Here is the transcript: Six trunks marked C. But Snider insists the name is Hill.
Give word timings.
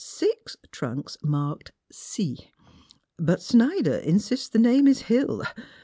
Six 0.03 0.57
trunks 0.71 1.15
marked 1.21 1.73
C. 1.91 2.51
But 3.19 3.39
Snider 3.39 3.97
insists 3.97 4.49
the 4.49 4.57
name 4.57 4.87
is 4.87 5.01
Hill. 5.03 5.43